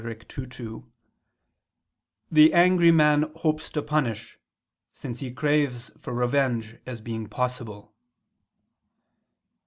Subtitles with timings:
[0.03, 0.83] ii, 2),
[2.31, 4.39] "the angry man hopes to punish;
[4.95, 7.93] since he craves for revenge as being possible."